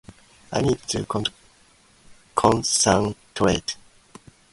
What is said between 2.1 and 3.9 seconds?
concentrate.